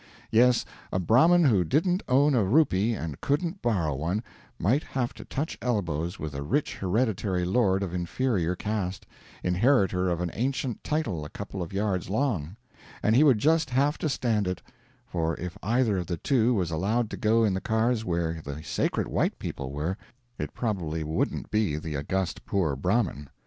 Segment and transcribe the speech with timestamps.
[0.31, 4.23] Yes, a Brahmin who didn't own a rupee and couldn't borrow one,
[4.57, 9.05] might have to touch elbows with a rich hereditary lord of inferior caste,
[9.43, 12.55] inheritor of an ancient title a couple of yards long,
[13.03, 14.63] and he would just have to stand it;
[15.05, 18.63] for if either of the two was allowed to go in the cars where the
[18.63, 19.99] sacred white people were,
[20.39, 23.29] it probably wouldn't be the august poor Brahmin.